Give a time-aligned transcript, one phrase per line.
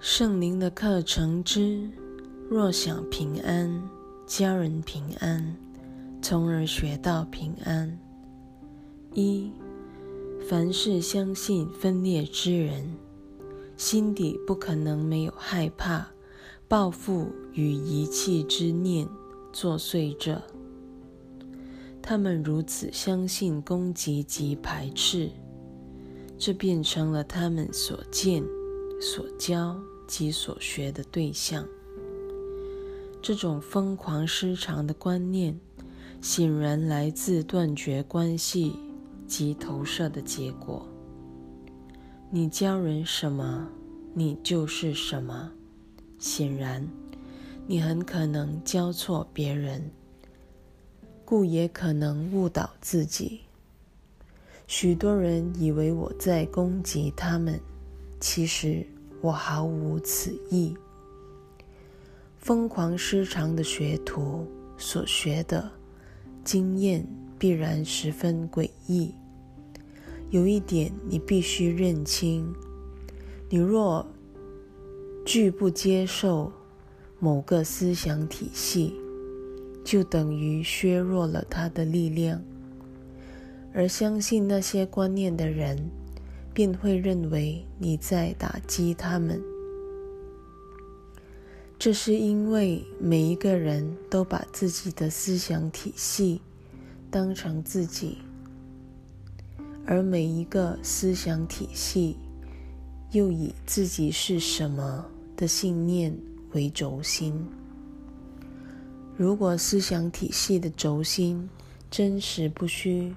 [0.00, 1.90] 圣灵的课程之：
[2.48, 3.82] 若想平安，
[4.28, 5.56] 家人平安，
[6.22, 7.98] 从而学到平安。
[9.12, 9.50] 一，
[10.48, 12.94] 凡是相信分裂之人，
[13.76, 16.06] 心底不可能没有害怕、
[16.68, 19.08] 报复与遗弃之念
[19.52, 20.40] 作祟着。
[22.00, 25.28] 他们如此相信攻击及排斥，
[26.38, 28.44] 这变成了他们所见。
[29.00, 31.64] 所教及所学的对象，
[33.22, 35.58] 这种疯狂失常的观念，
[36.20, 38.74] 显然来自断绝关系
[39.26, 40.84] 及投射的结果。
[42.30, 43.68] 你教人什么，
[44.14, 45.52] 你就是什么。
[46.18, 46.88] 显然，
[47.68, 49.92] 你很可能教错别人，
[51.24, 53.42] 故也可能误导自己。
[54.66, 57.60] 许多人以为我在攻击他们。
[58.20, 58.84] 其实
[59.20, 60.76] 我毫无此意。
[62.38, 64.46] 疯狂失常的学徒
[64.78, 65.70] 所学的
[66.44, 67.06] 经验
[67.38, 69.14] 必然十分诡异。
[70.30, 72.54] 有一点你必须认清：
[73.48, 74.06] 你若
[75.24, 76.52] 拒不接受
[77.18, 78.94] 某个思想体系，
[79.84, 82.40] 就等于削弱了它的力量；
[83.74, 85.90] 而相信那些观念的人。
[86.58, 89.40] 便会认为你在打击他们。
[91.78, 96.40] 这是因为每一个人都把自己的思想体系
[97.12, 98.18] 当成自己，
[99.86, 102.16] 而每一个思想体系
[103.12, 105.06] 又以自己是什么
[105.36, 106.12] 的信念
[106.54, 107.46] 为轴心。
[109.16, 111.48] 如果思想体系的轴心
[111.88, 113.14] 真实不虚，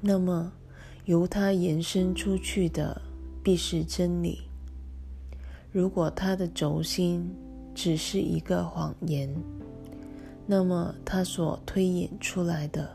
[0.00, 0.52] 那么。
[1.08, 3.00] 由它延伸出去的
[3.42, 4.42] 必是真理。
[5.72, 7.34] 如果它的轴心
[7.74, 9.34] 只是一个谎言，
[10.46, 12.90] 那么它所推演出来的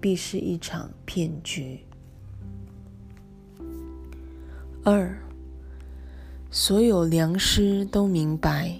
[0.00, 1.78] 必是一场骗局。
[4.82, 5.16] 二，
[6.50, 8.76] 所有良师都明白，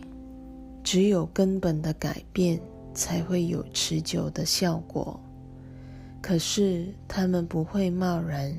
[0.83, 2.61] 只有根本的改变
[2.93, 5.21] 才会有持久的效果。
[6.27, 8.53] 可是他们不会贸然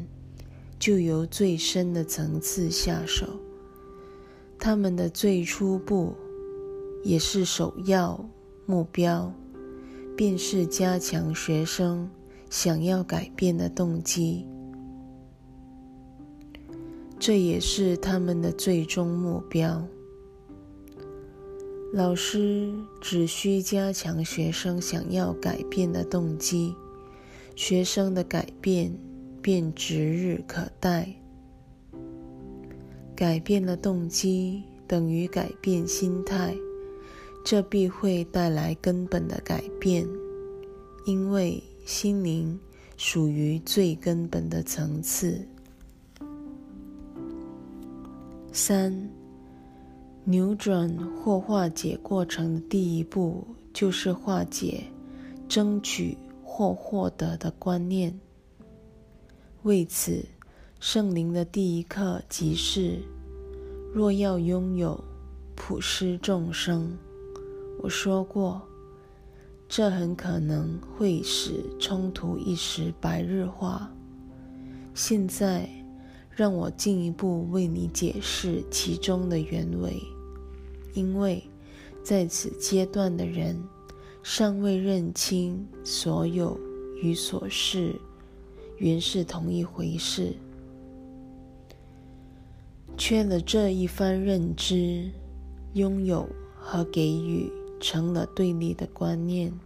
[0.79, 3.27] 就由最深的层次下手，
[4.57, 6.15] 他们的最初步
[7.03, 8.23] 也是首要
[8.65, 9.33] 目标，
[10.15, 12.09] 便是加强学生
[12.49, 14.45] 想要改变的动机，
[17.19, 19.85] 这也是他们的最终目标。
[21.91, 26.73] 老师只需加强学生想要改变的动机。
[27.57, 28.95] 学生的改变
[29.41, 31.11] 便指日可待。
[33.15, 36.55] 改变了动机，等于改变心态，
[37.43, 40.07] 这必会带来根本的改变，
[41.07, 42.59] 因为心灵
[42.95, 45.43] 属于最根本的层次。
[48.53, 49.09] 三，
[50.25, 53.43] 扭转或化解过程的第一步，
[53.73, 54.83] 就是化解，
[55.49, 56.15] 争取。
[56.57, 58.19] 或获得的观念。
[59.61, 60.25] 为此，
[60.79, 62.97] 圣灵的第一课即是：
[63.93, 64.99] 若要拥有
[65.55, 66.97] 普施众生，
[67.79, 68.59] 我说过，
[69.69, 73.91] 这很可能会使冲突一时白日化。
[74.95, 75.69] 现在，
[76.31, 80.01] 让我进一步为你解释其中的原委，
[80.95, 81.43] 因为
[82.03, 83.63] 在此阶段的人。
[84.29, 86.59] 尚未认清所有
[87.01, 87.95] 与所事
[88.77, 90.35] 原是同一回事，
[92.97, 95.09] 缺了这一番认知，
[95.75, 96.27] 拥有
[96.59, 97.49] 和给予
[97.79, 99.57] 成了对立的观念。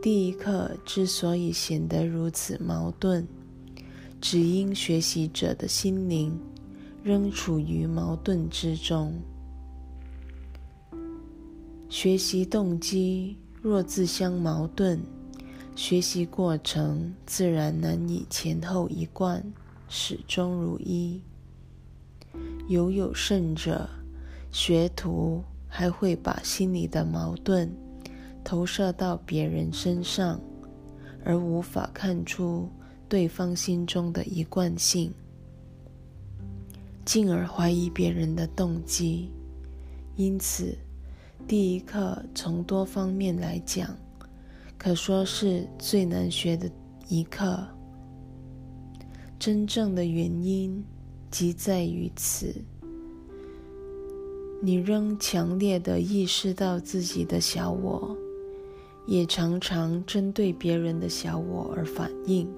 [0.00, 3.26] 第一课之所以显得如此矛盾，
[4.20, 6.38] 只因学习者的心灵
[7.02, 9.20] 仍处于矛盾之中。
[11.88, 14.98] 学习动机若自相矛盾，
[15.76, 19.42] 学习过程自然难以前后一贯，
[19.88, 21.22] 始终如一。
[22.66, 23.88] 犹有甚者，
[24.50, 27.72] 学徒还会把心里的矛盾
[28.42, 30.40] 投射到别人身上，
[31.24, 32.68] 而无法看出
[33.08, 35.14] 对方心中的一贯性，
[37.04, 39.30] 进而怀疑别人的动机。
[40.16, 40.76] 因此。
[41.48, 43.96] 第一课从多方面来讲，
[44.76, 46.68] 可说是最难学的
[47.06, 47.64] 一课。
[49.38, 50.84] 真正的原因
[51.30, 52.52] 即在于此：
[54.60, 58.16] 你仍强烈的意识到自己的小我，
[59.06, 62.48] 也常常针对别人的小我而反应。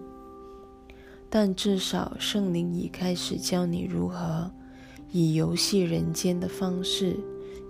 [1.29, 4.50] 但至少圣灵已开始教你如何
[5.11, 7.20] 以游戏人间的方式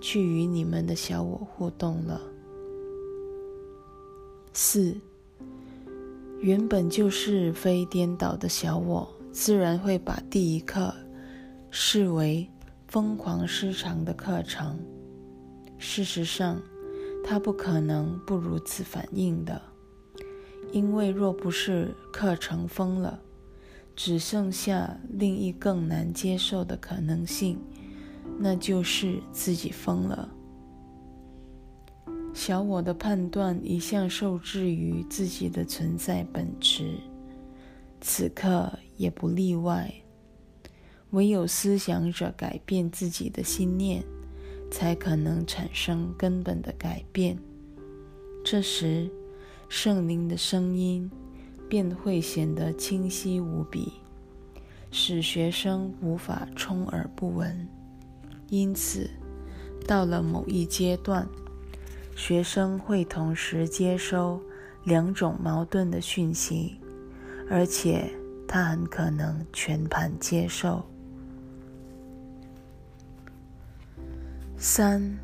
[0.00, 2.20] 去与你们的小我互动了。
[4.52, 4.96] 四，
[6.40, 10.94] 原本就是非颠倒的小我，自然会把第一课
[11.70, 12.48] 视为
[12.86, 14.78] 疯狂失常的课程。
[15.78, 16.60] 事实上，
[17.24, 19.62] 他不可能不如此反应的，
[20.72, 23.20] 因为若不是课程疯了。
[23.94, 27.58] 只剩下另一更难接受的可能性，
[28.38, 30.28] 那就是自己疯了。
[32.32, 36.94] 小我的判断一向受制于自己的存在本质，
[38.00, 39.92] 此刻也不例外。
[41.10, 44.04] 唯有思想者改变自己的心念，
[44.70, 47.36] 才可能产生根本的改变。
[48.44, 49.10] 这时，
[49.68, 51.10] 圣灵的声音。
[51.70, 53.92] 便会显得清晰无比，
[54.90, 57.68] 使学生无法充耳不闻。
[58.48, 59.10] 因此，
[59.86, 61.28] 到了某一阶段，
[62.16, 64.40] 学生会同时接收
[64.84, 66.76] 两种矛盾的讯息，
[67.50, 68.10] 而且
[68.46, 70.82] 他很可能全盘接受。
[74.56, 75.18] 三，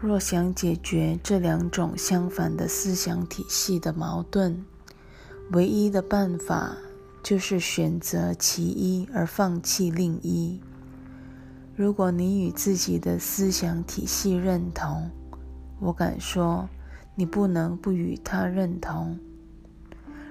[0.00, 4.64] 若想解决这两种相反的思想体系的矛盾，
[5.52, 6.76] 唯一的办法
[7.22, 10.60] 就是选择其一而放弃另一。
[11.78, 15.08] 如果你与自己的思想体系认同，
[15.78, 16.68] 我敢说
[17.14, 19.16] 你不能不与他认同，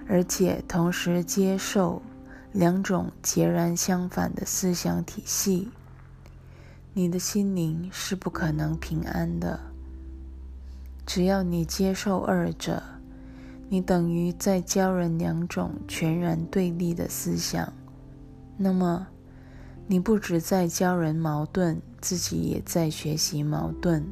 [0.09, 2.01] 而且同时接受
[2.51, 5.69] 两种截然相反的思想体系，
[6.93, 9.57] 你的心灵是不可能平安的。
[11.05, 12.83] 只要你接受二者。
[13.69, 17.71] 你等于在教人两种全然对立的思想，
[18.57, 19.07] 那么
[19.87, 24.05] 你不止在教人矛盾，自己也在学习矛盾。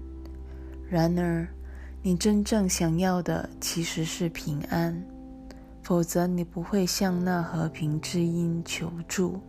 [0.90, 1.46] 然而，
[2.02, 5.06] 你真正想要的其实是平安，
[5.84, 9.42] 否则你不会向那和平之音求助。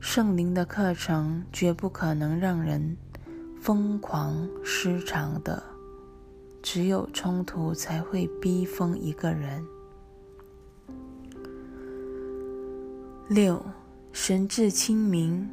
[0.00, 2.96] 圣灵的课程绝不可能让人
[3.60, 5.62] 疯狂失常的。
[6.62, 9.64] 只有冲突才会逼疯一个人。
[13.28, 13.60] 六，
[14.12, 15.48] 神志清明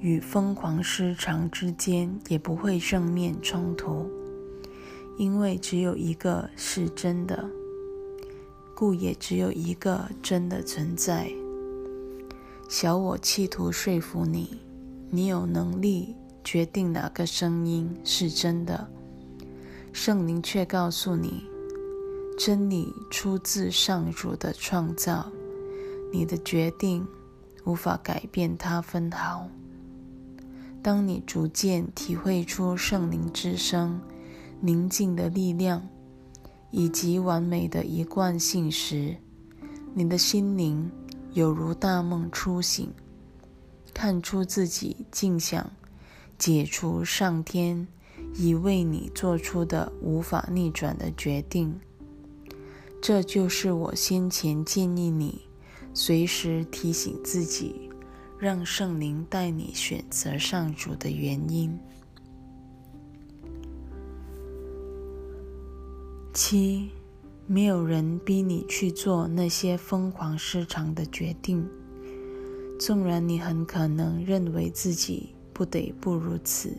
[0.00, 4.10] 与疯狂失常之间也不会正面冲突，
[5.16, 7.48] 因为只有一个是真的，
[8.74, 11.30] 故也只有一个真的存在。
[12.68, 14.58] 小我企图说服你，
[15.08, 18.90] 你有能力决定哪个声音是真的。
[19.92, 21.44] 圣灵却告诉你，
[22.36, 25.30] 真理出自上主的创造，
[26.12, 27.06] 你的决定
[27.64, 29.48] 无法改变它分毫。
[30.82, 34.00] 当你逐渐体会出圣灵之声、
[34.60, 35.86] 宁静的力量
[36.70, 39.16] 以及完美的一贯性时，
[39.94, 40.90] 你的心灵
[41.32, 42.90] 有如大梦初醒，
[43.92, 45.70] 看出自己竟想
[46.38, 47.86] 解除上天。
[48.36, 51.80] 已为你做出的无法逆转的决定，
[53.02, 55.48] 这就是我先前建议你
[55.92, 57.90] 随时提醒自己，
[58.38, 61.78] 让圣灵带你选择上主的原因。
[66.32, 66.90] 七，
[67.46, 71.68] 没有人逼你去做那些疯狂失常的决定，
[72.78, 76.70] 纵然你很可能认为自己不得不如此。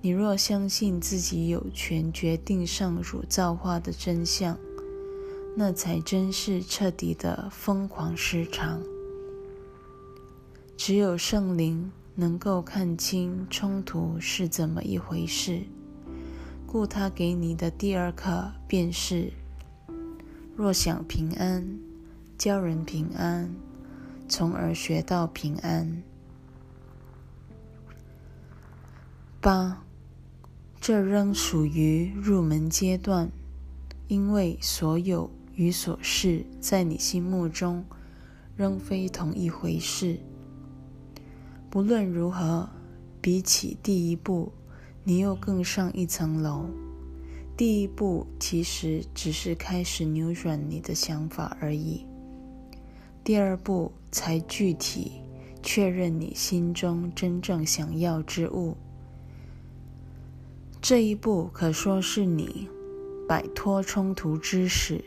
[0.00, 4.56] 你若相信自己有权决定上主造化的真相，
[5.58, 8.82] 那才真是彻底的疯狂失常。
[10.76, 15.62] 只有圣灵能够看清冲突是怎么一回事，
[16.66, 19.32] 故他给你的第二课便是：
[20.54, 21.66] 若想平安，
[22.36, 23.50] 教人平安，
[24.28, 26.02] 从而学到平安。
[29.40, 29.82] 八。
[30.78, 33.28] 这仍属于入门阶段，
[34.06, 37.84] 因为所有与所事在你心目中
[38.54, 40.18] 仍非同一回事。
[41.68, 42.68] 不论如何，
[43.20, 44.52] 比起第一步，
[45.02, 46.66] 你又更上一层楼。
[47.56, 52.04] 第一步其实只是开始扭转你的想法而已，
[53.24, 55.12] 第二步才具体
[55.62, 58.76] 确认你心中真正想要之物。
[60.82, 62.68] 这一步可说是你
[63.26, 65.02] 摆脱冲突之始，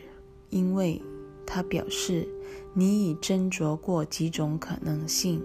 [0.50, 1.00] 因为
[1.46, 2.28] 它表示
[2.74, 5.42] 你已斟酌过几种可能性，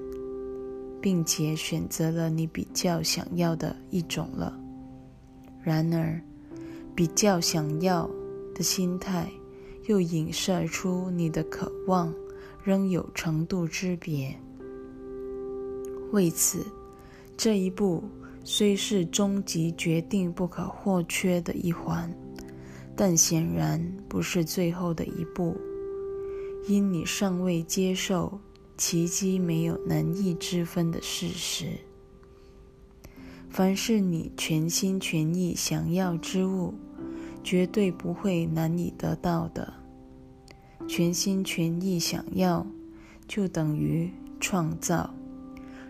[1.01, 4.55] 并且选择了你比较想要的一种了。
[5.63, 6.21] 然而，
[6.93, 8.09] 比较想要
[8.53, 9.31] 的心态
[9.85, 12.13] 又影射出你的渴望
[12.63, 14.35] 仍有程度之别。
[16.11, 16.65] 为此，
[17.37, 18.03] 这一步。
[18.47, 22.07] 虽是终极决定不可或缺的一环，
[22.95, 25.57] 但显然不是最后的一步，
[26.67, 28.39] 因你尚未接受
[28.77, 31.67] 奇迹没有难易之分的事实。
[33.49, 36.73] 凡是你全心全意想要之物，
[37.43, 39.73] 绝对不会难以得到的。
[40.87, 42.65] 全心全意想要，
[43.27, 45.13] 就等于创造。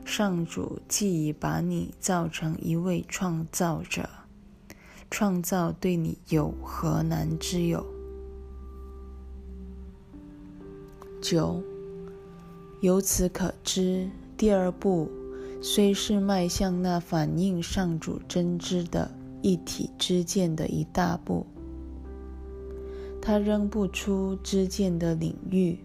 [0.06, 4.08] 上主既已把你造成一位创造者，
[5.10, 7.86] 创造对你有何难之有？
[11.22, 11.62] 九，
[12.82, 15.10] 由此可知，第二步
[15.62, 19.10] 虽是迈向那反映上主真知的
[19.42, 21.46] 一体之见的一大步，
[23.22, 25.80] 它仍不出知见的领域。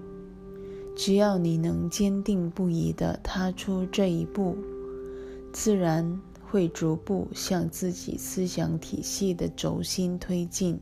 [0.97, 4.59] 只要你能坚定不移地踏出这一步，
[5.51, 10.81] 自然会逐步向自己思想体系的轴心推进。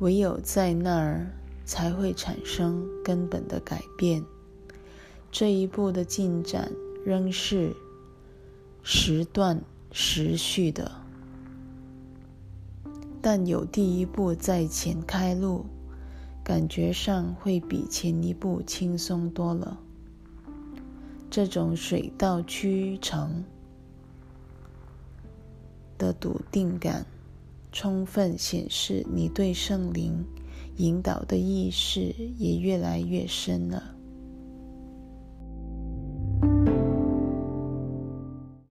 [0.00, 1.26] 唯有在那儿，
[1.64, 4.22] 才会产生根本的改变。
[5.30, 6.70] 这一步的进展
[7.06, 7.74] 仍是
[8.82, 10.92] 时断时续的，
[13.22, 15.64] 但有第一步在前开路。
[16.44, 19.78] 感觉上会比前一步轻松多了。
[21.30, 23.44] 这种水到渠成
[26.02, 27.06] 的笃定感，
[27.70, 30.24] 充分显示你对圣灵
[30.78, 33.94] 引导的意识也越来越深了。